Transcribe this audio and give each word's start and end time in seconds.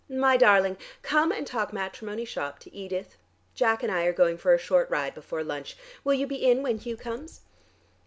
My 0.09 0.35
darling, 0.35 0.77
come 1.03 1.31
and 1.31 1.45
talk 1.45 1.71
matrimony 1.71 2.25
shop 2.25 2.57
to 2.61 2.73
Edith, 2.75 3.17
Jack 3.53 3.83
and 3.83 3.91
I 3.91 4.05
are 4.05 4.13
going 4.13 4.35
for 4.35 4.51
a 4.51 4.57
short 4.57 4.89
ride 4.89 5.13
before 5.13 5.43
lunch. 5.43 5.77
Will 6.03 6.15
you 6.15 6.25
be 6.25 6.43
in 6.43 6.63
when 6.63 6.79
Hugh 6.79 6.97
comes?" 6.97 7.41